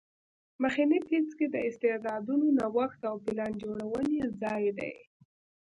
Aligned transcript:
مخنی 0.61 0.99
پیڅکی 1.07 1.47
د 1.53 1.57
استعدادونو 1.69 2.47
نوښت 2.59 3.01
او 3.09 3.15
پلان 3.25 3.51
جوړونې 3.61 4.19
ځای 4.41 4.65
دی 4.77 4.93